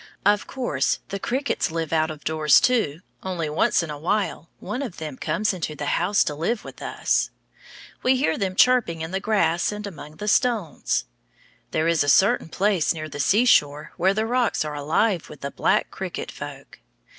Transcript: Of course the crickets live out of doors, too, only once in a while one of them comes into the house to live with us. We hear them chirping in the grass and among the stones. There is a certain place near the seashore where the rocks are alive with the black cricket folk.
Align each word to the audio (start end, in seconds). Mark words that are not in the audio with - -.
Of 0.25 0.47
course 0.47 0.97
the 1.09 1.19
crickets 1.19 1.69
live 1.69 1.93
out 1.93 2.09
of 2.09 2.23
doors, 2.23 2.59
too, 2.59 3.01
only 3.21 3.49
once 3.51 3.83
in 3.83 3.91
a 3.91 3.99
while 3.99 4.49
one 4.59 4.81
of 4.81 4.97
them 4.97 5.15
comes 5.15 5.53
into 5.53 5.75
the 5.75 5.85
house 6.01 6.23
to 6.23 6.33
live 6.33 6.63
with 6.65 6.81
us. 6.81 7.29
We 8.01 8.15
hear 8.15 8.35
them 8.35 8.55
chirping 8.55 9.01
in 9.01 9.11
the 9.11 9.19
grass 9.19 9.71
and 9.71 9.85
among 9.85 10.15
the 10.15 10.27
stones. 10.27 11.05
There 11.69 11.87
is 11.87 12.03
a 12.03 12.09
certain 12.09 12.49
place 12.49 12.95
near 12.95 13.09
the 13.09 13.19
seashore 13.19 13.91
where 13.95 14.15
the 14.15 14.25
rocks 14.25 14.65
are 14.65 14.73
alive 14.73 15.29
with 15.29 15.41
the 15.41 15.51
black 15.51 15.91
cricket 15.91 16.31
folk. 16.31 16.79